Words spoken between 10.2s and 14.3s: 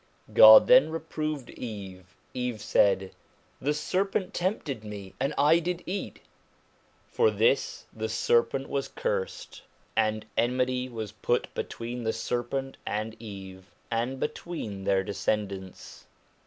enmity was put between the serpent and Eve, and